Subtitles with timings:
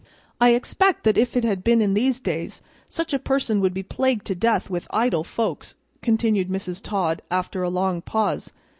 [0.39, 3.83] "I expect that if it had been in these days, such a person would be
[3.83, 6.81] plagued to death with idle folks," continued Mrs.
[6.81, 8.51] Todd, after a long pause.